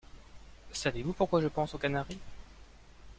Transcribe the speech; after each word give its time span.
Savez-vous 0.71 1.13
pourquoi 1.13 1.41
je 1.41 1.47
pense 1.47 1.75
au 1.75 1.77
canari? 1.77 2.17